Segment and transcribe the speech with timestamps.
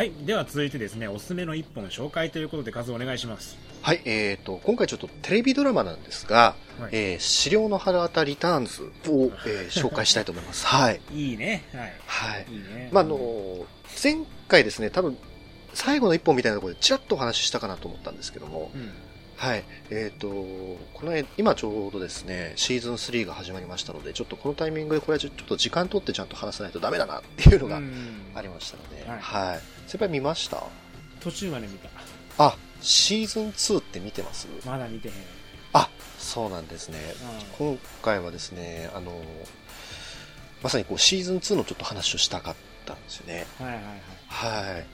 [0.00, 0.12] はい。
[0.24, 3.58] では続いてですねおすすめの一本紹介ということで数お願いします。
[3.82, 6.90] はい、えー、と、今回ちょっとテレビドラマなんですが、はい。
[6.92, 10.64] えー、資料の腹渡リターンズを、えー 紹介したいと思います。
[10.64, 11.02] はい。
[11.12, 11.64] いいね。
[11.74, 11.92] はい。
[12.06, 12.46] はい。
[12.50, 12.88] いいね。
[12.92, 13.66] まあ、あの、
[14.02, 15.18] 前回ですね、多分、
[15.74, 18.90] 最後の一本みたいなところでちらっとお話ししたかなと思ったんですけども、うん
[19.40, 19.64] はい。
[19.88, 29.60] えっ、と、この間、今ちょうどですね、シーズン3が始まりましたので、ちょっとこのタイミングでこれはちょっと時間取ってちゃんと話さないとダメだなっていうのがうんありましたので、はいはい。
[29.86, 30.62] 先輩見ました？
[31.20, 31.88] 途中まで見た
[32.36, 34.46] あ、シーズン2って見てます？
[34.66, 35.14] まだ見てへん
[35.72, 35.88] あ、
[36.18, 36.98] そうなんですね。
[37.58, 39.22] うん今回はですね、あの、
[40.62, 43.46] まさにこうシーズン2のちょっと話をしたかったんですよね。
[43.58, 43.84] はいはい
[44.28, 44.86] はいはい。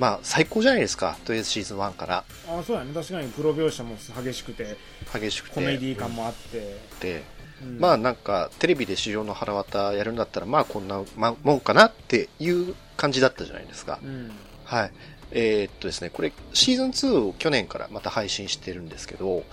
[0.00, 1.16] まあ、最高じゃないですか。
[1.26, 4.76] とりあえずシーズン1からあそうやね確かにプロ描写も激しくて
[5.12, 5.54] 激しくて。
[5.54, 7.22] コメディ感もあって、で、
[7.62, 13.98] うんまあなんか、テレビで資料の腹渡やるんだったら、まあこんなまもんかなっていう感じだったじゃないですか。
[14.02, 14.32] うん
[14.64, 14.92] はい。
[15.32, 19.44] えーっとですね、これ、シーズン2を去年からまた配信してるんですけど、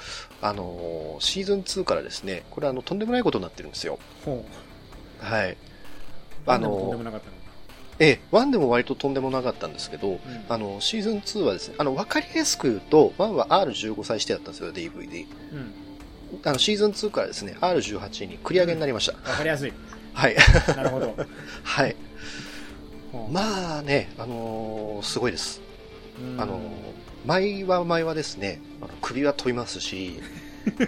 [0.42, 4.00] あのーシーズン2からですね、これあの、とんでもないことになってるんですよ。
[4.24, 4.46] ほ
[5.22, 5.58] うはい。
[6.46, 7.34] ああののとんでもなかったの？
[8.00, 10.20] ええ、1でも割ととんでもなかったんですけど、うん。
[10.50, 15.26] あの、シーズン2はですね、あの、わかりやすく言うと、1は R15 歳指定だったんですよ、DVD。
[15.54, 15.74] うん。
[16.44, 19.14] あの、シーズン2からですね、R18 に繰り上げになりました。
[19.14, 19.74] わかりやすい。
[20.14, 20.36] はい。
[20.76, 21.16] なるほど。
[21.64, 21.96] はい。
[23.32, 25.62] まあね、あのーすごいです。
[26.22, 26.42] うん。
[26.42, 26.62] あのー
[27.26, 30.22] 前は前はですね、あの首は飛びますし、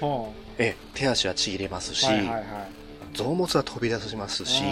[0.00, 2.83] ほええ、手足はちぎれますうし、はいはいはい
[3.14, 4.62] 臓物は飛び出しますし、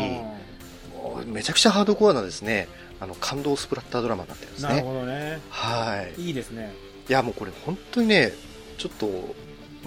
[1.26, 2.68] めちゃくちゃハードコアなですね、
[3.00, 4.82] あの、感動スプラッタードラマになってるんですんなるね。
[4.82, 6.20] ほどねはい。
[6.22, 6.72] いいですね
[7.08, 8.32] いや、もうこれ本当にね、
[8.78, 9.12] ちょっと、も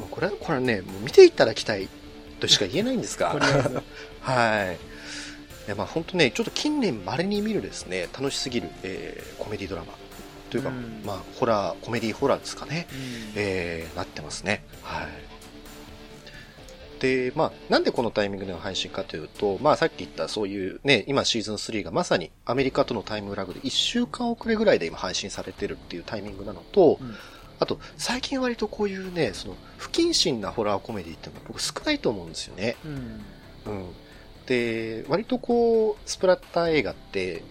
[0.05, 1.87] うこれは、これはね、もう見ていただきたい
[2.39, 3.29] としか言えないんですが
[4.21, 4.75] はい。
[5.67, 9.93] いや、まあ本当ね、ちょっと近年稀に見るですね、楽しすぎる、えーコメディドラマ
[10.49, 12.97] というか、うんまあホラー、コメディホラーですかね、うん
[13.35, 14.63] えーなってますね。
[14.81, 15.07] はい。
[16.99, 27.15] で、まあ、なんでこのタイミングでの配信かというと、まあさっき言ったそういうね、今シーズン3がまさにアメリカとのタイムラグで1週間遅れぐらいで今配信されてるっていうタイミングなのと、うん
[27.59, 32.75] あと、最近割とこういうね、その、不謹慎なホラーコメディっていうのが僕少ないと思うんですよね。
[32.83, 33.21] うん
[33.65, 33.85] うん。
[34.45, 37.43] で、割とこう、スプラッター映画って、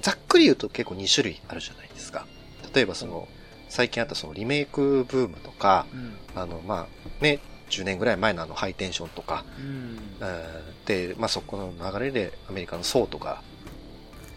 [0.00, 2.26] ざっくり言うと結構2種類あるじゃないですか。
[2.72, 3.28] 例えばその、
[3.68, 9.98] 最近あったそのリメイクブームとか、うんあの、まあ、ね、10年ぐらい前のあのハイテンションとか、うん。
[10.20, 13.42] えーで、まあそこの流れでアメリカのソーとか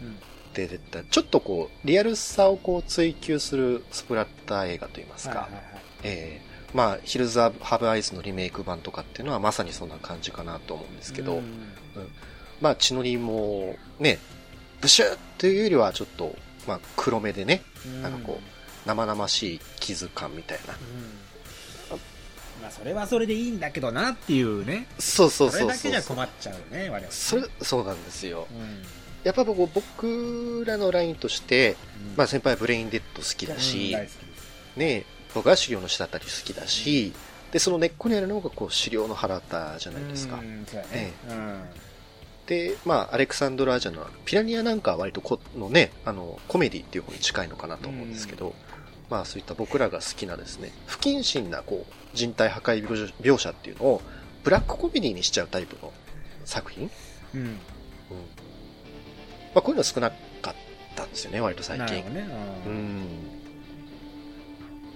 [0.02, 0.18] うん。
[0.54, 5.64] 出てった、ちょっとこう、リアルさをこう追求するスプラッター映画といいますか、はいはいはい。
[6.04, 11.44] えーまあ、ヒルズ・ハブ・アイズのリメイク版とかっていうのはまさにそんな感じかなと思うんですけど、うん。
[12.62, 14.20] まあ、血のりもね、
[14.82, 16.36] ブシューっていうよりはちょっと、
[16.68, 17.62] まあ、黒目でね、
[18.02, 20.74] なんかこう生々しい傷感みたいな。
[22.64, 24.88] うんまあそれはそれでいいんだけどなっていうね。
[25.00, 26.26] そうそうそれだけじゃそうそう。
[26.26, 27.12] 困っちゃうね我々。
[27.12, 28.48] それ、そうなんですよ。
[28.52, 28.84] うん。
[29.24, 31.76] やっぱ僕僕らのラインとして、
[32.16, 34.78] まあ先輩はブレインデッド好きだうんし、大好きです。
[34.78, 37.14] ね、僕は資料の下あたり好きだし、
[37.52, 40.38] で、その根っこにあるのがこう資料の腹渡じゃないですか。
[40.38, 41.14] うんそうやね。
[42.48, 48.54] で、まあ、アレクサンドラ・アジャのピラニアなんかは割とこのね、あの、コメディっていう方に近いのかなと思うんですけど、
[49.10, 52.88] まあそういった僕らが好きなですね、不謹慎なこう、人体破壊
[53.22, 54.02] 描写っていうのを、
[54.44, 55.92] ブラックコメディにしちゃうタイプの
[56.46, 56.90] 作品。
[57.34, 57.42] うん。
[57.42, 57.48] うん。
[57.50, 57.56] ま
[59.56, 60.56] あこういうの少なかっ
[60.96, 61.96] たんですよね、割と最近。
[62.14, 62.28] ね。
[62.66, 63.02] ううん。
[63.02, 63.44] ん。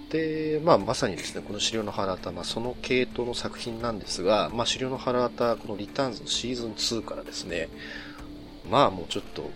[0.09, 7.69] で、まあまさにですね、この資料の腹渡、まあその系統の作品なんですが、まあ資料の腹渡、このリターンズのシーズン2からですね、
[8.69, 9.49] まあもうちょっと、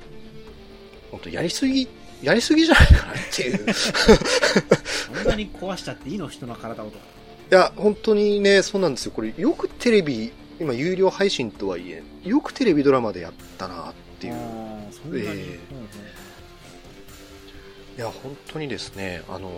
[1.12, 1.88] 本当やりすぎ、
[2.22, 3.70] やりすぎじゃないかなっていう。
[3.70, 6.28] いそんなに壊しちゃっていいの？
[6.30, 6.98] 人の体をと
[7.50, 9.12] や、本当にね、そうなんですよ。
[9.12, 14.34] これよくテレビ、今有料配信とはいえ、よくテレビドラマでやったなっていう。
[14.92, 15.60] そんなに、ええうんうん
[17.98, 19.52] いや、本当にですね、あのー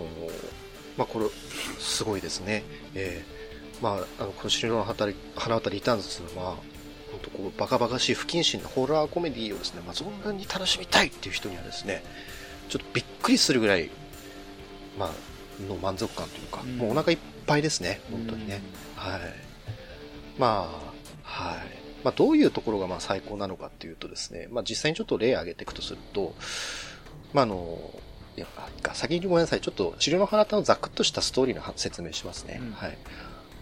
[0.96, 1.26] まあ、これ、
[1.78, 2.64] すごいですね。
[2.96, 6.56] えーまあ、あの、この白の花渡リターンズというのは、
[7.12, 12.02] 本当こう、バカバカしい不謹慎なホラーコメディをですね、まあ、そんなに楽しみたいっていう人にはですね、
[12.68, 13.90] ちょっとびっくりするぐらい、
[14.98, 15.10] まあ、
[15.68, 18.62] の満足感というか、うんもうお腹いっぱいですね、本当にね。
[18.96, 19.20] はい。
[20.38, 21.58] まあ、はい。
[22.04, 26.34] まあ、どういうところがまあ最高なのかっていうとですね、まあ、実際にちょっと例を挙げていくとすると、
[27.32, 27.78] まあ、あの、
[28.36, 29.60] いや、あ先にごめんなさい。
[29.60, 32.60] ちょっと、治療の腹渡のざくっとしたストーリーの説明しますね。
[32.60, 32.98] うんはい。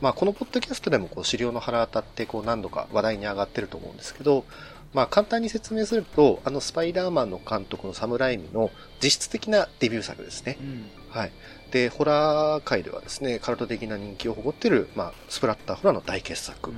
[0.01, 4.45] まあ、このポッドキャストでも、こう、資料の腹渡って、こう、何度か話題に上がってると思うんですけど、
[4.93, 8.71] まあ簡単に説明すると、あのスパイダーマンの監督のサムライミの
[9.03, 10.59] 実質的なデビュー作ですね。
[10.61, 10.91] うん。
[11.09, 11.33] はい。
[11.71, 16.73] で、ホラー界ではですね、カルト的な人気を誇っている、まあ、スプラッターホラーの大傑作。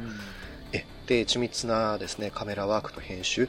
[0.72, 3.49] えで、緻密なですね、カメラワークと編集。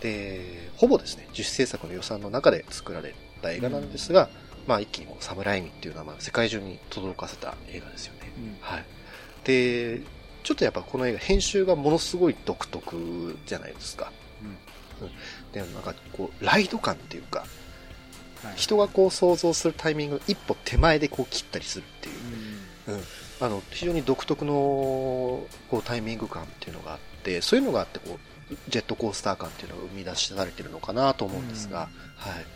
[0.00, 4.28] で、ほぼですね、自主制作の予算の中で作られた映画なんですが、
[4.66, 8.32] まあ一気にこうサムライミっていう名前を世界中に轟かせた映画ですよね。
[8.36, 8.56] うん。
[8.60, 8.84] はい。
[9.44, 10.00] で、
[10.46, 14.12] ちょっとやっぱこの映画編集がものすごい独特じゃないですか。
[15.52, 18.54] で、なんかこう、ライド感っていうか、はい。
[18.54, 22.14] 人がこう想像するタイミングの一歩手前でこう切ったりするっていう。
[22.86, 22.94] う、ん。
[22.94, 23.02] うん、
[23.40, 25.48] あの非常に独特のこ
[25.78, 28.16] うタイミング感っていうのがあってそういうのがあってこ
[28.50, 32.46] うジェットコースター感っていうのが生み出しされてるのかなと思うんですが、はい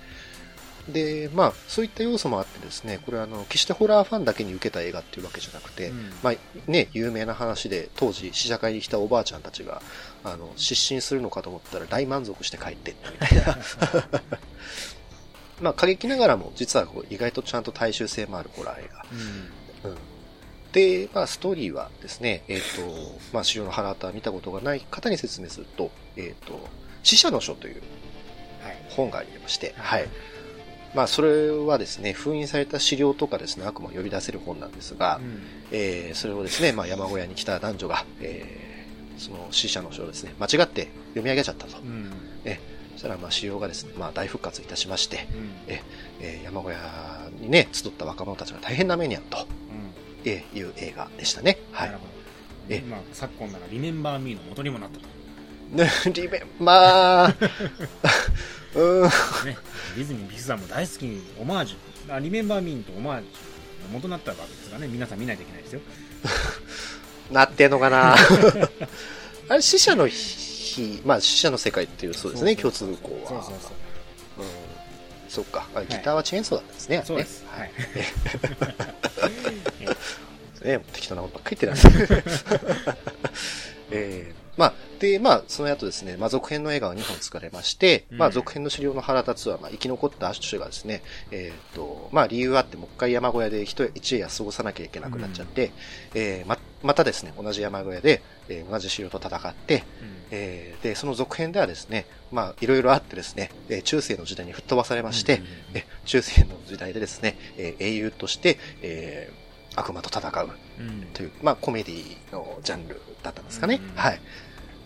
[0.88, 6.34] でまあ、そういった要素もあってですねこれはあの決してホラーファンだけに受けた映画っていうわけじゃなくて、うんまあ
[6.66, 9.82] ね、有名な話で当時試写会に来たおばあちゃんたちが
[10.24, 13.58] あの失神するのかと思ったら大満足して帰ってったみたいな
[15.60, 19.06] まあ過激ながらも実はこう意外とちゃんと大衆性もあるホラー映画
[19.84, 19.90] うん。
[19.92, 19.98] うん
[20.72, 26.60] で、まあ、ストーリーはですね、えっ、と、まあ、資料の腹渡見たことがない方に説明すると、えっ、と、
[27.02, 27.82] 死者の書という
[28.62, 28.76] はい。
[28.90, 30.08] 本がありまして、はい。
[30.94, 35.42] まあ、それはですね、封印された資料とかですね、悪魔を呼び出せる本なんですが、うん。
[35.70, 41.76] えーそれをですね、まあ、山小屋に来た男女が、えーその死者の書をですね、間違って読み上げちゃったと。
[41.78, 42.10] うん。
[42.94, 45.50] そしたら、まあ、資料がですね、まあ、大復活いたしまして、うん。
[45.68, 46.78] えー山小屋
[47.40, 50.30] にね、集った若者たちが大変な目に遭うと、うん。
[50.30, 51.58] えーいう映画でしたね。
[51.72, 51.98] はない。
[52.68, 55.06] えまあ、昨今なら、リメンバーミーの元にもなったと。
[55.70, 57.34] ね リベン、まあ、
[58.74, 59.56] うーん、ね。
[59.96, 62.14] ディズニー、ビスザーも大好きにオマージュ。
[62.14, 63.30] あリメンバーミーとオマージュ
[63.84, 65.80] の元になったわけですがね、皆さん見ないといけないですよ。
[67.30, 68.14] なってんのかな
[69.48, 73.28] あれ、死者の日、まあ死者の世界っていうそうですね、共通項は。
[73.28, 73.72] そうそうそう。
[74.42, 74.48] うん。
[75.28, 75.66] そっか。
[75.74, 77.44] あギターはチェーンソーだったんですねそうです。
[77.48, 77.72] はい。
[80.66, 81.92] ね、適当なことばっかり言ってない。
[83.92, 88.18] えーまあ、で、まあ、その後ですね、まあ、続編の映画が2本作られまして、うん。
[88.18, 95.72] まあ、続編の資料の腹立つは、まあ、生き残ったアッシュがですね、えっ、と、まあ、理由あって、もう一回山小屋で一一夜過ごさなきゃいけなくなっちゃって、
[96.14, 98.20] えーま、またですね、同じ山小屋で、
[98.50, 99.82] えー同じ資料と戦って、うん。
[100.30, 105.54] えーで、その続編ではですね、まあ、いろいろあってですね、えー中世の時代に吹っ飛ばされまして、うんうんうん。
[105.78, 111.06] え中世の時代でですね、えー英雄として、えー悪魔と戦ううん。
[111.14, 113.80] という、まあ、コメディのジャンルだったんですかね。
[113.80, 113.96] うん。
[113.96, 114.20] はい。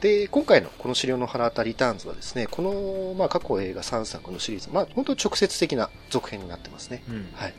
[0.04, 7.02] で、今回のこの資料の腹当たリターンズはですね、この、まあ、過去映画3作のシリーズ、まあ、本当に直接的な続編になってますね。
[7.08, 7.54] うんはい。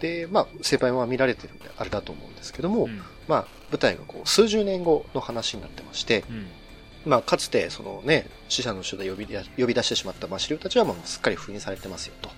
[0.00, 6.46] で、まあ、先輩は見られてるんで、あれだと思うんですけども、うんまあ、舞台がこう、数十年後の話になってまして、うん
[7.06, 12.30] まあ、かつて、そのね、死者の書で呼び出呼び出してしまった、まあ、資料たちはもうすっかり封印されてますよと。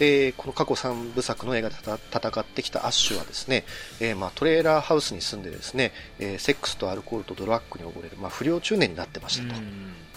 [0.00, 3.64] うんで、この過去3部作の映画で戦戦ってきたアッシュはですね、
[4.00, 9.60] えーまあ、トレーラーハウスに住んでですね、えーセックスとアルコールとドラッグに溺れる、まあ、不良中年になってましたと。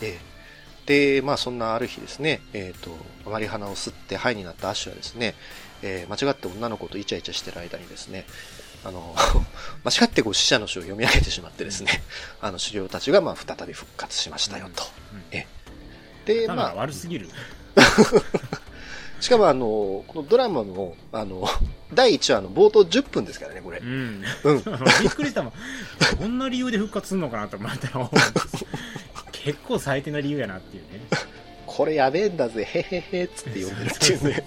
[0.02, 0.40] えー
[0.86, 2.90] で、まあ、そんなある日ですね、えっ、と、
[3.30, 5.36] マリハナを吸ってハイになったアッシュはですね、
[5.84, 8.26] えー間違って女の子とイチャイチャしてる間にですね、
[8.84, 9.16] あの、
[9.86, 12.04] 間違ってこう死者の書を読み上げてしまってですね、
[12.42, 14.84] あの、狩猟たちがまあ再び復活しましたよと。
[15.14, 15.46] うんえ
[16.26, 17.30] で、だからまあ、悪すぎる。
[19.20, 21.48] しかもあの、このドラマの、あの、
[21.94, 23.84] 第1話の冒頭10分ですからね、これう。
[23.84, 24.24] ん。
[24.44, 24.64] うん。
[25.02, 25.54] びっくりしたもん。
[26.18, 28.10] こんな理由で復活するのかなと思ったら、
[29.32, 31.02] 結構最低な理由やなっていうね。
[31.66, 34.44] これやべえんだぜ、へへへっつって読んでるっていうね。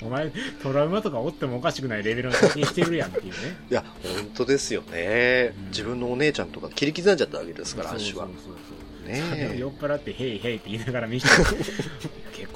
[0.00, 0.30] お前、
[0.62, 3.32] トラウマとかおってもおかしくないレベルの先にしてるやんっていうね。
[3.70, 5.66] いや、本当ですよねうん。
[5.66, 8.34] 自分のお姉ちゃんとか切り刻んじゃったわけですから、アッシュはそう。
[8.36, 9.22] そうそうそうね
[9.54, 11.70] え酔っ払って、ヘイヘイって言いながら見せて結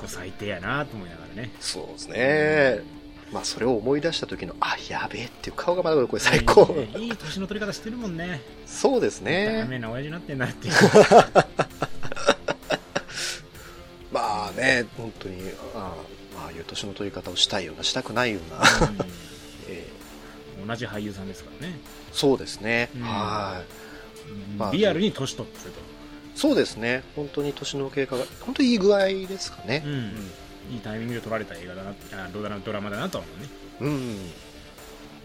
[0.03, 1.51] 構最低やなと思いながらね。
[1.61, 2.81] そうですね。
[3.33, 6.67] まあ、それを思い出した時の、あ、やべえっていう顔がまだこれ最高。
[6.71, 8.43] いいねいい年の取り方してるもんね。
[8.67, 9.67] そうですダね。
[9.69, 10.75] メな親父になってんなっていう。
[14.13, 15.95] まあね、本当に、あ
[16.37, 18.61] ああいう年の取り方をしたいような、したくないような。
[19.69, 19.87] え
[20.61, 21.79] うん 同じ俳優さんですからね。
[22.13, 22.91] ーそうですね。
[22.95, 23.67] うんはい。
[24.59, 25.81] まあリアルに年取ってると。
[26.35, 27.03] そうですね。
[27.15, 29.83] 本当に年の経過が、本当にいい具合ですかね。
[29.85, 30.13] うん
[30.71, 33.49] いいタイミングで撮られた映画だなあドラドラマだなとは思うね。
[33.81, 34.31] うん。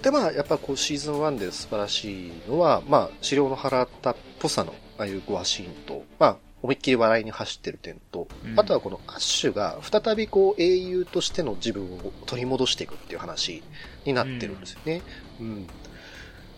[0.01, 13.63] で、まあ、やっぱこう、シーズン1で素晴らしいのは、まあ、資料の腹ったっぽさの、ああいうゴアシーンと、まあ、思いっきり笑いに走ってる点と、うんあとはこのアッシュが再びこう、英雄としての自分を取り戻していくっていう話
[14.05, 15.01] になってるんですよね。
[15.39, 15.67] うん。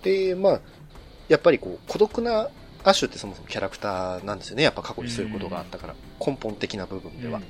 [0.04, 0.62] で、まあ、
[1.28, 2.50] やっぱりこう、孤独な
[2.84, 4.64] アッシュってそもそもキャラクターなんですよね。
[4.64, 5.96] やっぱ過去にそういうことがあったから。
[6.26, 7.42] 根本的な部分では。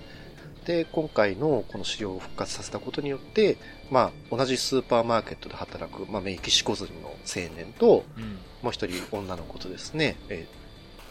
[0.66, 3.58] で、今回のこの資料を復活させたことによって、
[3.90, 10.46] まあ、同じスーパーマーケットで働く、まあ、メキシコ人の青年と、うんもう一人女の子とですね、え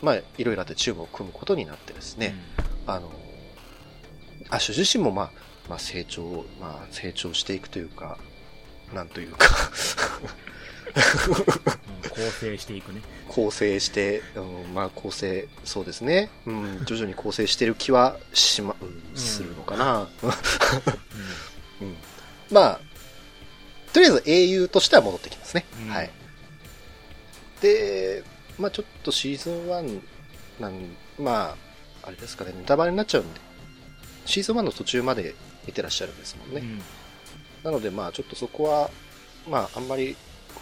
[0.02, 2.34] ーまあ、いろいろあってチームを組むことになってですね、
[2.86, 3.10] あの、
[4.50, 5.30] アッシュ自身もまあ、
[5.68, 8.18] まあ成長、まあ成長していくというか、
[8.94, 9.46] なんというか、
[10.20, 10.47] うんうん
[12.10, 20.08] 構成していくね構成して、うん、まあ構成、そうですね、うん、徐々に構成してる気はしま、うん、するのかな。
[21.80, 21.96] うん
[22.50, 22.80] まあ、
[23.92, 25.64] とりあえず英雄としては戻ってきますね。
[25.86, 26.10] うんはい。
[27.60, 28.24] で、
[28.58, 30.00] まあちょっとシーズン1
[30.60, 31.56] なん、ま
[32.02, 33.40] あ、あれですかね、ネタバレになっちゃうんで、
[34.24, 35.34] シーズン1の途中まで
[35.66, 36.60] 見てらっしゃるんですもんね。
[36.60, 36.82] うん
[37.64, 38.88] なのでまあちょっとそこは、
[39.48, 40.16] まああんまり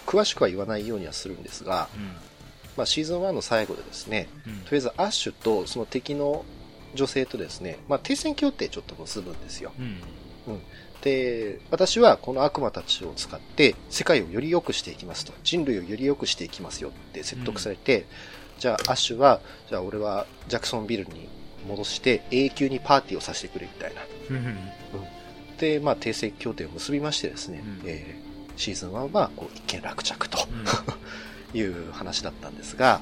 [0.06, 1.88] 詳しくは言わないようにはするんですが、
[2.76, 4.52] まあシーズン1の最後でですね、うん。
[4.60, 6.44] とりあえずアッシュとその敵の
[6.94, 9.72] 女性とですね、まあ停戦協定ちょっと結ぶんですよ。
[9.78, 9.82] う
[10.52, 10.60] ん。
[11.02, 15.32] で、私はこの悪魔たちを使って世界をより良くしていきますと。
[15.42, 18.06] 人類をより良くしていきますよって説得されて、
[18.58, 21.28] じゃあアッシュは、じゃあ俺はジャクソンビルに
[21.68, 24.02] 戻して永久にパーティーをさせてくれみたいな。
[24.30, 24.56] うん。
[25.58, 27.88] で、まあ停戦協定を結びましてですね、うん。
[27.88, 28.25] えー
[28.56, 30.66] シーズン1はこう一見落着とうん。
[31.58, 33.00] いう話だったんですが、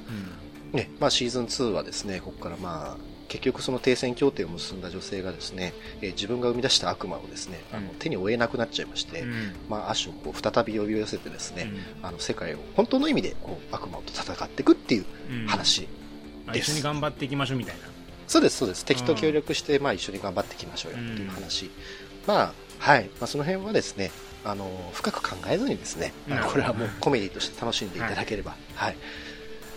[0.73, 0.79] うん。
[0.79, 7.97] ね、まあシーズン2はですね、ここからまあ、結局その停戦協定を結んだ女性がですね、えー自分が生み出した悪魔をですね、あのうん。
[7.97, 9.53] 手に負えなくなっちゃいまして、うん。
[9.69, 12.07] まあアッシュをこう再び呼び寄せてですね、うん。
[12.07, 15.47] あの世界を本当の意味でこう悪魔と戦っていくっていううん。
[15.47, 15.89] 話。
[16.47, 16.71] あです。
[16.71, 17.83] 一緒に頑張っていきましょうみたいな。
[18.29, 18.85] そうです、そうです。
[18.85, 21.71] 敵と協力して、まあ一緒に頑張っていきましょうよっていう話。
[22.27, 23.05] まあ、はい。
[23.21, 24.11] まあその辺はですね、
[24.45, 26.13] あの、深く考えずにですね、
[26.51, 28.57] これはもうコメディとして楽しんでいただければ。
[28.75, 28.97] はい。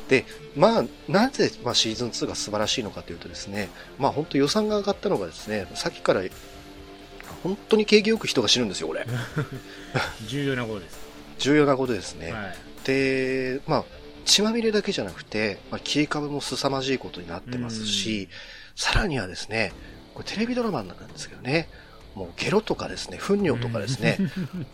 [0.09, 6.21] で、まあ、なぜ、まあ、シーズン2が素晴らしいのかというとですね、まあ本当予算が上がったのがですね、さっきから、
[7.43, 9.05] 本当に景気よく人が死ぬんですよ、これ。
[10.27, 10.97] 重要なことです
[11.39, 12.31] 重要なことですね。
[12.31, 12.57] はい
[12.88, 13.86] で、まあ、
[14.24, 18.29] 血まみれだけじゃなくて、まあ、切り株も凄まじいことになってますし、
[18.75, 19.74] さらにはですね、
[20.13, 21.67] これテレビドラマなんですけどね、
[22.17, 24.17] もうゲロとかですね、糞尿とかですね、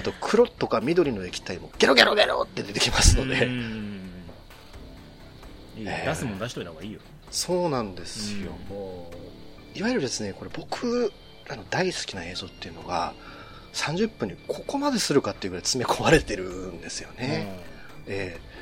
[0.00, 4.10] あと黒とか緑の液体もゲロゲロゲロって出てきますのうで、ん。
[5.76, 5.84] いい。
[5.84, 6.10] よえー。
[6.10, 6.98] 出すもん出しといた方がいいよ。
[7.30, 8.50] そうなんですよ。
[8.68, 8.76] うん。
[8.76, 9.10] も
[9.74, 11.12] う、いわゆるですね、これ僕
[11.46, 13.14] らの大好きな映像っていうのが、
[13.74, 17.62] 30分にここまでするかっていうぐらい詰め込まれてるんですよね。
[18.08, 18.52] ええ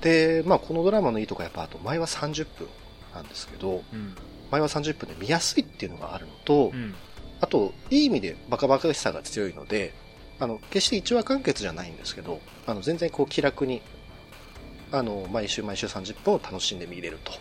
[0.00, 2.68] で、まあ、このドラマのいいとこはやっぱあと前は30分
[3.14, 4.14] なんですけどうん
[4.50, 6.94] 前は30分で見やすいっていうのがあるのと、うん。
[7.40, 9.94] あといい意味でバカバカしさが強いので
[10.38, 13.80] あの決して一話完結じゃないんですけどあの全然こう気楽に
[14.92, 17.32] あの毎週毎週30分を楽しんで見れると。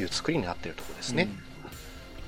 [0.00, 1.28] いう作りになっているところですね、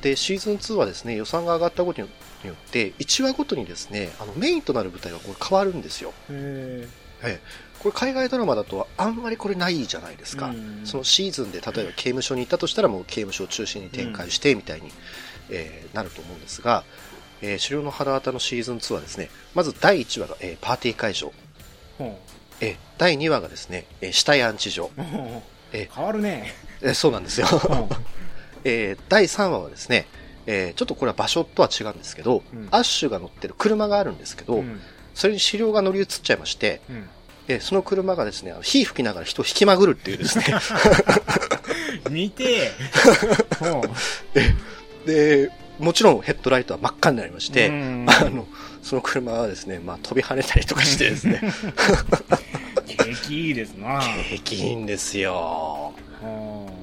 [0.01, 2.09] でシーズン2はですね予算が上がったことに
[2.45, 6.13] よって1話ごとにですねあのメインとなる舞台がこれ変わるんですよ。
[7.25, 7.41] へ
[7.79, 10.53] これ海外ドラマだとあんまりこれないじゃないですか、
[10.85, 14.91] そのシーズンで例えば刑務所に行ったとしたらもう刑務所を中心に展開してみたいに、
[15.51, 16.85] えーなると思うんですが、
[17.41, 21.33] えー、狩猟の腹渡のシーズン2はですねまず第1話が、えーパーティー会場、
[21.99, 22.19] ほ
[22.61, 25.43] えー第2話がですね、えー死体安置所、うほう
[25.73, 26.53] え変わるね。
[26.83, 27.47] えーそうなんですよ、
[28.65, 30.07] えー第3話はですね、
[30.47, 32.69] えーちょっとこれは場所とは違うんですけど、うん。
[32.71, 34.81] アッシュが乗ってる車があるんですけど、うん。
[35.15, 37.09] それに狩猟が乗り移っちゃいまして、うん
[37.49, 40.45] えーその車がですね火吹きながら人を引きまぐるっていうですね。
[42.11, 42.73] 見て
[45.07, 48.07] で、もちろんヘッドライトは真っ赤になりまして、うん。
[48.09, 48.47] あの、
[48.83, 51.41] その車はですね、まあ飛び跳ねたりとかしてですね、
[52.87, 54.01] 景気いいですな。
[54.31, 55.93] 景気いいんですよ。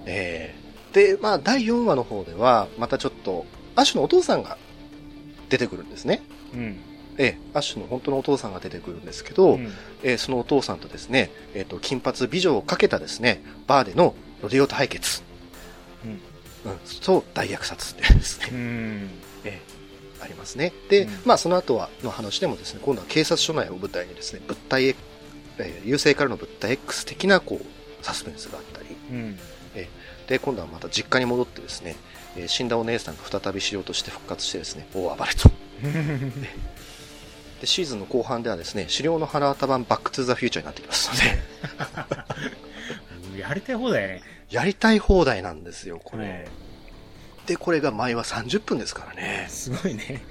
[0.06, 0.56] え
[0.94, 1.14] え。
[1.16, 4.58] で、まあ第4話の方では、またちょっと、アッシュのお父さんが
[5.50, 6.22] 出てくるんですね。
[6.54, 6.78] うん
[7.18, 9.72] ええアッシュの本当のお父さんが出てくるんですけど、うん
[10.04, 15.22] ええそのお父さんとですね、えっ、と、金髪美女をかけたですね、バーでのロデオ対決。
[16.06, 18.48] うんうん、そう、大虐殺ですね。
[18.52, 19.10] うん
[19.46, 19.74] ええ
[20.24, 20.72] ありますね。
[20.90, 29.38] で、うんまあその後はの話でもですね、今度は警察署内を舞台にですね、物体えー優勢からの物体 X 的なこう、サスペンスがあったり、うん
[30.28, 31.96] で、今度はまた実家に戻ってですね、
[32.38, 35.52] えー死んだお姉さんが再びしようとして復活してですね、大暴れと。
[37.64, 41.16] で、シーズンの後半ではですね、狩猟の腹渡版バックトゥザフューチャーになってきますの
[43.32, 46.26] で、 やりたい放題やねやりたい放題なんですよ、これ。
[46.26, 46.46] ね
[47.46, 49.48] で、これが前は30分ですからね。
[49.50, 50.26] すごいね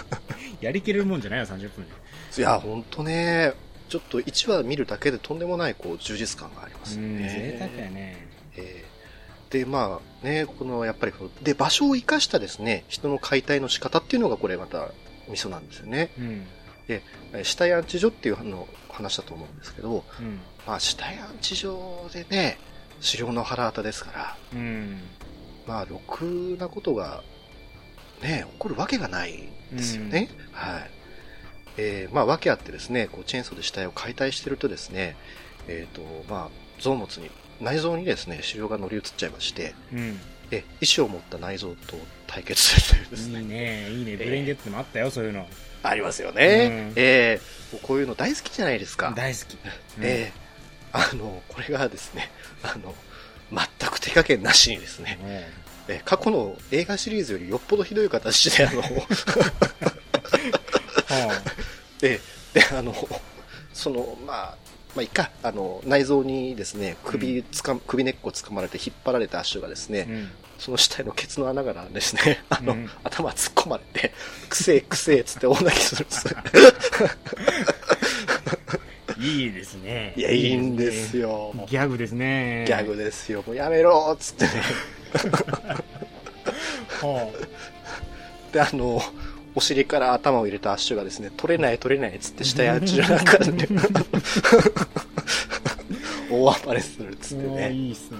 [0.60, 1.90] やりきれるもんじゃないよ30分で
[2.36, 3.54] いや、ほんとね、
[3.88, 7.30] ちょっと1話見るだけでとんでもないこう充実感がありますようん、ね。
[7.30, 8.28] 贅沢やね。
[8.58, 8.94] えー
[9.48, 14.90] で、まあね、このやっぱりで、場所を生かしたですね、人の解体の仕方っていうのがこれまた
[15.28, 16.10] ミソなんですよね。
[16.18, 16.46] うん。
[16.88, 20.40] えー死体安置所っていうの話だと思うんですけど、うん。
[20.66, 22.58] まあ死体安置所でね、
[23.04, 25.00] 狩猟の腹渡ですから、うん。
[25.66, 27.22] まあ、ろくなことが、
[28.22, 30.28] ね、起こるわけがないですよね。
[30.52, 30.90] はい。
[31.76, 35.16] えーまあ、わけあってですね、こう、チェーンソーで死体を解体してるとですね、
[35.66, 40.20] えっ、と、まあ、臓物に、内臓にですね、腫瘍が乗り移っちゃいまして、うん。
[40.50, 43.42] え、意志を持った内臓と対決するというですいいね。
[43.42, 44.16] ね、いいね。
[44.16, 45.46] ブレインゲットもあったよ、そういうの。
[45.88, 46.88] ありますよね。
[46.90, 49.12] うんえーこういうの大好きじゃないですか。
[49.16, 49.58] 大好き。
[50.00, 52.30] えーあの、これがですね、
[52.62, 52.94] あの、
[53.50, 55.18] 全く手加減なしにですね、
[55.88, 58.80] え過去の映画シリーズよりよっぽどひどい形で、あの、
[61.10, 61.42] は
[62.00, 62.20] で、
[62.54, 62.94] で、あの、
[63.72, 64.56] その、まあ、
[64.94, 74.12] まあ、いいか、あの、内臓にですね、首つか、首根っこつかまれて引っ張られた足がですね、あうんその死体のケツの穴からですね、 あの、うん頭突っ込まれて、
[74.48, 76.36] くせえくせえっつって大泣きするんです。
[79.18, 80.12] いいですね。
[80.16, 81.52] いや、いいんですよ。
[81.56, 81.66] よ。
[81.66, 82.64] ギャグですね。
[82.66, 83.42] ギャグですよ。
[83.46, 84.50] もうやめろっつってね。
[87.00, 87.32] は
[88.52, 89.02] で、あの、
[89.56, 93.68] お尻から頭を入れたアッシュがですね、取れない取れないっつって死体あっちの中で、
[96.30, 97.72] 大暴れするっつってね。
[97.72, 98.16] いいっすね。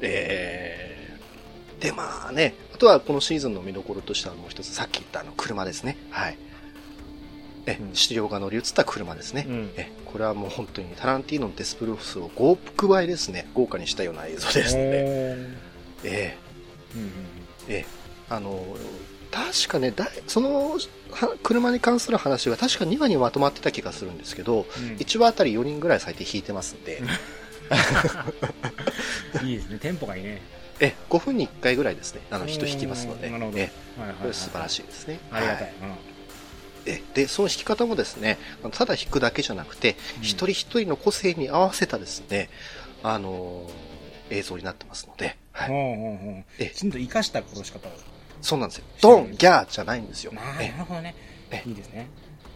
[0.00, 0.88] えー
[1.82, 5.96] で、まあね、あとはこのシーズンの見どころとしてはもう一つ、さっき言ったあの車ですね。
[6.10, 6.38] はい。
[7.66, 9.46] えう、ん資料が乗り移った車ですね。
[9.48, 15.46] うんえ、これはもう本当にタランティーノのデスプルースを5億倍ですね、豪華にしたような映像ですので、おー
[16.04, 16.36] え
[16.96, 17.10] うんうんー
[17.68, 18.76] えーあの、
[19.30, 20.78] 確かね、だいその
[21.10, 24.64] は車に関する話が確か2話にまとまってた気がするんですけど、うん。
[24.96, 27.02] 1話あたり4人ぐらい最低引いてますんで、
[29.44, 29.78] いいですね。
[29.78, 30.40] テンポがいいね。
[30.80, 33.58] え、5分に1回ぐらいですね、あの人引きますので、なるほど。
[33.58, 34.16] えはいはいはい。
[34.22, 35.18] これ素晴らしいですね。
[35.30, 35.64] ありがた。
[35.64, 35.74] はい。
[36.86, 38.38] えで、その弾き方もですね、
[38.72, 40.22] ただ弾くだけじゃなくて、うん。
[40.22, 42.48] 一人一人の個性に合わせたですね、
[43.02, 43.88] あのー
[44.30, 45.68] 映像になってますので、はい。
[45.68, 47.88] ほうほうほうえきちんと生かした殺し方。
[47.88, 47.92] を。
[48.42, 48.84] そうなんですよ。
[49.00, 50.32] ドン、ギャーじゃないんですよ。
[50.32, 51.14] ななえるほどね
[51.50, 51.62] え。
[51.66, 52.08] いいですね。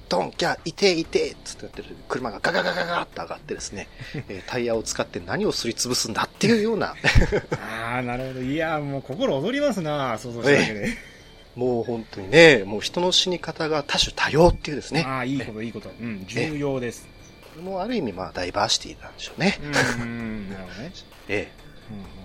[0.09, 3.89] ドン、ギャー、いていてつってやってる車がガガガガガッと上がってですね、
[4.29, 6.95] えータイヤを使って何をすりつぶすんだっていうような、
[7.61, 8.43] ああ、なるほど。
[8.43, 11.13] いや、もう心躍りますな、想像しただけで。
[11.57, 15.91] もう本当にね、もう人の死に方が多種多様っていうですね、ああ、いいこと、いいこと。
[15.91, 17.07] うん、重要です。
[17.43, 19.59] これもある意味まあダイバーシティなんでしょうね。
[19.61, 20.93] うん、うんなるほどね。
[21.29, 21.53] ええ
[21.91, 22.22] うんうん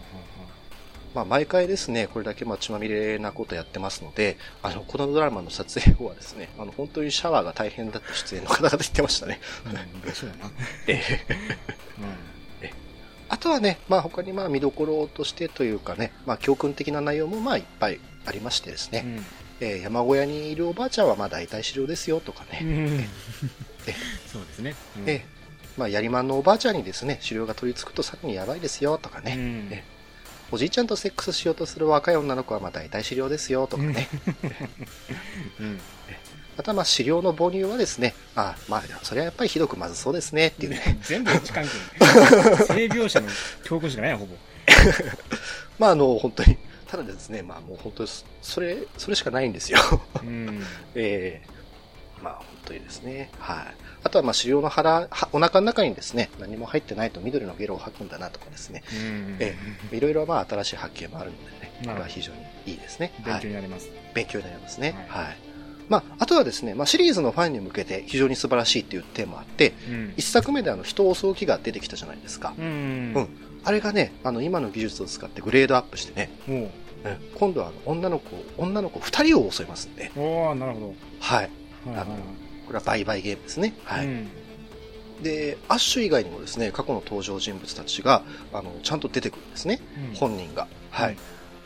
[1.17, 9.39] まあ、毎回ですね、これだけまあ血まみれなことやってますので、あの、このドラマの撮影後はですね、あの、本当にシャワーが大変だった出演の方々言ってましたね。
[9.65, 10.51] うん うんうんでしょうな。
[10.85, 11.01] え
[12.61, 12.73] え。
[13.29, 19.25] あとはね、まあ他にまあ見どころとしてというかね、まあ教訓的な内容もまあいっぱいありましてですね、うん。
[19.59, 22.99] えー山小屋にいるおばあちゃんはまあ大体狩猟ですよとかね、うん。
[23.87, 23.95] え
[24.31, 24.75] そうですね。
[24.97, 25.09] うん。
[25.09, 25.25] ええ。
[25.77, 29.67] まあやりまんのおばあちゃんにですね、狩猟が取り付くとさらにやばいですよとかね、うん。
[29.71, 29.83] え
[30.51, 34.07] おじいちゃんとセックスしようとする若い女の子はまあ大体狩猟ですよとかね、
[35.59, 35.79] うん
[36.57, 40.97] またまあ飼料の母乳はですね、あまあ、それはやっぱりひどくまずそうですねっていうね。
[41.03, 41.69] 全部位置関係。
[42.65, 43.27] 性描写の
[43.63, 44.35] 教訓しかないや、ほぼ。
[45.77, 46.57] まああの、本当に、
[46.87, 48.09] ただですね、まあもう本当に、
[48.41, 49.77] それ、それしかないんですよ。
[50.23, 50.63] うん。
[50.95, 51.57] ええ
[52.21, 53.29] まあ本当にですね。
[53.39, 53.57] はい。
[54.03, 58.83] あとはまあ飼料の腹、はお腹の中にですね、何も入ってないと緑のゲロを吐くんだなとかですね。
[58.91, 59.55] うんえ
[59.91, 63.13] いろいろまあ新しい発見もあるのでね、これは非常にいいですね。
[63.23, 63.89] 勉はい強になります。
[64.13, 65.05] 勉強になりますね。
[65.09, 65.37] ははい。
[65.89, 72.53] まあ、あとはですね、まあ、シリーズのファンに向けて非常に素晴らしいっていう点もあって、うん一作目であの人を襲う気が出てきたじゃないですか。
[72.57, 73.27] うんうん
[73.63, 76.71] あれがね、あの今の技術を使ってグレードアップしてね、もううん
[77.35, 81.49] 今度はあの女の子、女の子2人を襲いますんで、おおなるほはい。
[81.85, 81.91] ど。
[81.91, 82.19] はいはいはい
[82.67, 83.73] これは売買ゲームですね。
[83.85, 84.05] はい。
[84.05, 84.27] うん
[85.23, 89.79] で、アッシュ以外にもですね、過去の登場人物たちが、あの、ちゃんと出てくるんですね。
[90.11, 90.67] うん本人が。
[90.91, 91.13] はい。
[91.13, 91.17] うん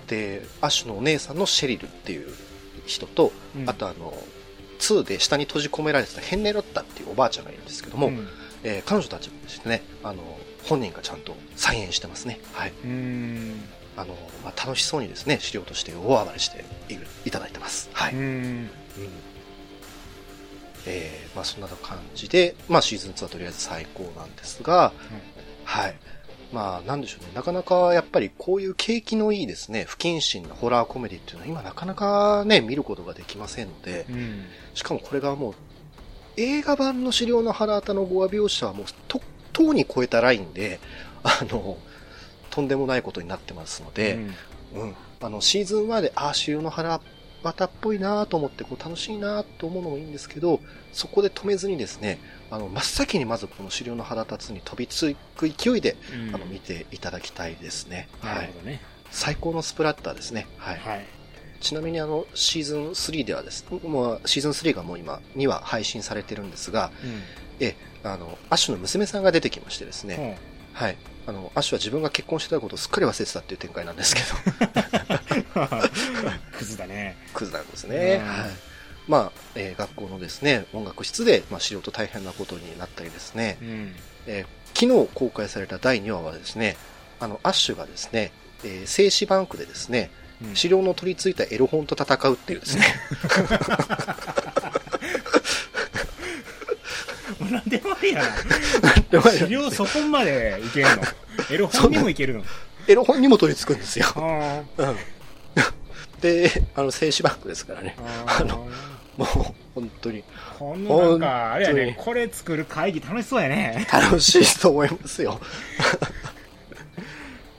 [0.08, 2.28] で、アッシュのお姉さんのシェリルっていう
[2.86, 4.14] 人と、うんあとあの、
[4.80, 8.28] 2で下に閉じ込められてたヘンネロッタっていうおばあちゃんがいるんですけども、うん
[8.64, 10.24] えー彼女たちもですね、あの、
[10.64, 12.40] 本人がちゃんと再演してますね。
[12.54, 12.74] はい。
[12.84, 13.62] うん
[13.98, 17.90] あの、まあ、楽しそうにですね、資料として大暴れしているいただいてます。
[17.94, 18.14] はい。
[18.14, 18.70] うん
[20.86, 24.94] えーまあそんな感じで、まあシーズン2はとりあえず最高なんですが、
[25.64, 25.96] はい。
[26.52, 34.46] まあなんでしょうね、なかなかやっぱりこういう景気のいいですね、不謹慎なホラーコメディっていうのは今なかなかね、見ることができませんので、うん。
[34.74, 35.54] しかもこれがもう
[36.38, 39.22] 映画版の資料の腹渡の語話描写はもうと、
[39.54, 40.80] とうに超えたラインで、
[41.24, 41.78] あの、
[42.50, 44.20] とんでもないことになってますので、
[44.74, 44.82] うん。
[44.82, 44.96] うん。
[45.22, 47.00] あの、シーズン1で、ああ、資料の腹
[47.44, 50.60] 渡っぽいなと思って、こう楽しいなと思うのもいいんですけど、
[50.94, 55.96] そこで止めずにですね、あの、真っ先にまずこの資料の腹立つに飛びつく勢いで、
[56.30, 58.08] うんあの、見ていただきたいですね。
[58.20, 58.60] はいなるほ。
[58.60, 58.82] どね。
[59.12, 60.48] 最高のスプラッターですね。
[60.58, 60.78] はい。
[60.78, 61.06] はい。
[61.60, 67.22] ちなみにあの、シーズン3ではです、もうシーズン3がもう今2話配信されてるんですが、うん。
[67.60, 70.16] え、あの、アッシュの娘さんが出てきましてですね、
[70.74, 70.98] ほはい。
[71.28, 75.11] あの、アッシュは自分が結婚してたことをすっかり忘れてたっていう展開なんですけど、う
[76.58, 77.16] クズだね。
[77.34, 78.22] クズなんですね。
[79.08, 83.96] まあ、えー学校のですね、音楽室で、まあ、素人大変なことになったりですね、うん。
[84.28, 86.78] えー昨日公開された第2話はですね、
[87.20, 88.32] あの、アッシュがですね、
[88.64, 90.12] えー静止バンクでですね、
[90.44, 92.96] うん資料の取り付いたエロ本と戦うっていうですね、
[97.52, 99.22] なんでもありやな。
[99.32, 101.02] 資料そこまでいけるの？
[101.52, 102.44] エロ本にもいけるの？
[102.88, 104.06] エロ本にも取り付くんですよ。
[104.16, 104.98] あうん。
[106.22, 107.96] で、あの、静止バンクですからね。
[108.26, 108.68] ああの
[109.18, 109.28] もう、
[109.76, 110.24] 本当に、
[110.58, 113.88] このなんか、あれやねこれ作る会議楽しそうやね。
[113.92, 115.40] 楽しいと思いますよ。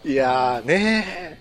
[0.05, 1.41] いやーね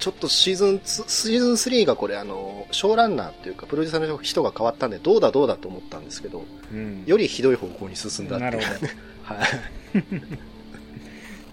[0.00, 7.04] ちょっとシーズン2、シーズン3がこれあの、ショーランナーっていうか、プロデューサーの人が変わったんで、どうだどうだと思ったんですけど、うん。
[7.06, 8.50] よりひどい方向に進んだっていう。
[8.52, 8.92] なるほど。
[9.24, 9.48] はい。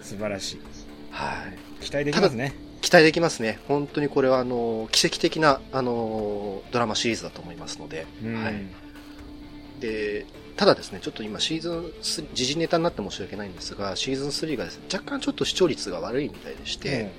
[0.02, 0.60] 素晴らしい。
[1.10, 1.46] は
[1.80, 1.84] い。
[1.84, 2.54] 期待できますね。
[2.80, 3.58] 期待できますね。
[3.68, 8.54] 本当にこれはあの、奇跡的な、あの、ドラマシリーズだと思いますので、うんはい。
[9.80, 17.12] で、ただですね、ちょっと今シーズン3、時事ネタになって申し訳ないんですが、シーズン3がですね、若干ちょっと視聴率が悪いみたいでして、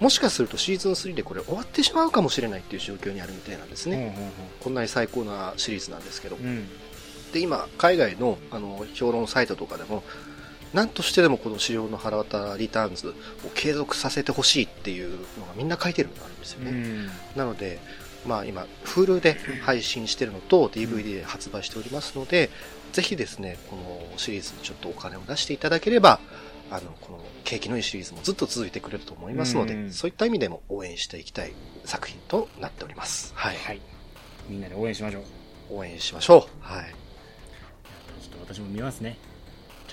[0.00, 4.32] もしかするとシーズン3でこれ終わってしまうかもしれないっていう状況にあるみたいなんですうんね。
[4.60, 6.42] こんなに最高なシリーズなんですけどうん。
[6.42, 6.68] うんうん
[7.32, 10.04] で、今、海外のあの評論サイトとかでも、
[10.74, 13.12] 何としてでもこの資料の腹渡リターンズを
[13.54, 16.70] 継続させてほしいっていうのがみんな書いてるのがあるんですよね。
[16.70, 17.78] うんなので、
[18.26, 22.50] まあ今、Hulu で配信してるのと DVD で発売しておりますので、
[22.92, 26.18] ぜひですね、このシリーズにちょっとお金を出していただければ、
[26.70, 31.52] あの、この景気のいいシリーズもずっと続いてくれると思いますので、うんそういった意味でも応援していきたい
[31.84, 33.32] 作品となっております。
[33.36, 33.56] はい。
[33.56, 33.80] はい。
[34.48, 35.22] みんなで応援しましょう。
[35.70, 36.64] 応援しましょう。
[36.64, 36.94] はい。
[38.22, 39.18] ちょっと私も見ますね。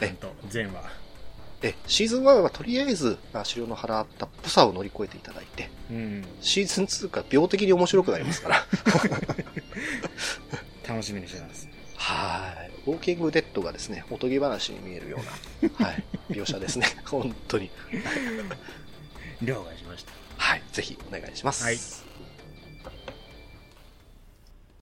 [0.07, 0.81] ちゃんと、全話。
[1.61, 6.25] え、シーズン1はとりあえず、あ資料の払ったっぽさを乗り越えていただいて、うん。
[6.41, 8.65] シーズン2が病的に面白くなりますから。
[10.87, 11.69] 楽しみにしてます。
[11.95, 12.71] はい。
[12.89, 15.19] ウォーキングデッドがですね、おとぎ話に見えるよ
[15.61, 16.85] うな、はい、描写ですね。
[17.05, 17.71] 本当に。
[19.41, 20.11] 了解しました。
[20.37, 20.63] はい。
[20.73, 21.63] ぜひお願いします。
[21.63, 22.02] はい